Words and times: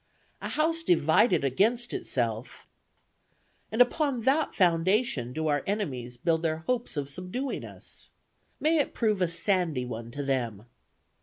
A 0.41 0.49
house 0.49 0.81
divided 0.81 1.43
against 1.43 1.93
itself 1.93 2.65
and 3.71 3.83
upon 3.83 4.21
that 4.21 4.55
foundation 4.55 5.31
do 5.31 5.45
our 5.47 5.61
enemies 5.67 6.17
build 6.17 6.41
their 6.41 6.57
hopes 6.65 6.97
of 6.97 7.07
subduing 7.07 7.63
us. 7.63 8.09
May 8.59 8.79
it 8.79 8.95
prove 8.95 9.21
a 9.21 9.27
sandy 9.27 9.85
one 9.85 10.09
to 10.09 10.23
them. 10.23 10.65